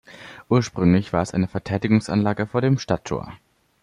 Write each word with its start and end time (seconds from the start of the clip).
Ursprünglich 0.49 1.13
war 1.13 1.21
es 1.21 1.31
eine 1.35 1.47
Verteidigungsanlage 1.47 2.47
vor 2.47 2.61
dem 2.61 2.79
Stadttor. 2.79 3.31